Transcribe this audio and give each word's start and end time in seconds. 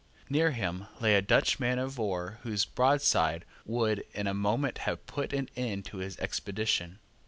Near 0.31 0.49
him 0.49 0.87
lay 0.99 1.13
a 1.13 1.21
Dutch 1.21 1.59
man 1.59 1.77
of 1.77 1.99
war 1.99 2.39
whose 2.41 2.65
broadside 2.65 3.45
would 3.67 4.03
in 4.15 4.25
a 4.25 4.33
moment 4.33 4.79
have 4.79 5.05
put 5.05 5.31
an 5.31 5.47
end 5.55 5.85
to 5.85 5.97
his 5.97 6.17
expedition. 6.17 6.97